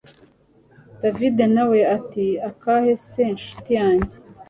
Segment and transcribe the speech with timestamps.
[1.01, 4.15] david nawe ati akahe se nshuti yanjye